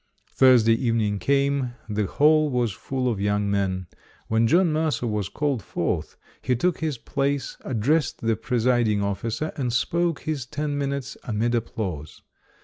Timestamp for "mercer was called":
4.71-5.61